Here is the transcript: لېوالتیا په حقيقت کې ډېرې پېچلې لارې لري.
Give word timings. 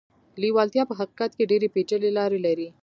لېوالتیا 0.41 0.83
په 0.87 0.95
حقيقت 0.99 1.31
کې 1.37 1.49
ډېرې 1.51 1.67
پېچلې 1.73 2.09
لارې 2.17 2.39
لري. 2.45 2.67